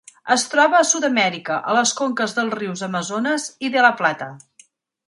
[0.35, 4.35] Es troba a Sud-amèrica, a les conques dels rius Amazones i De La Plata.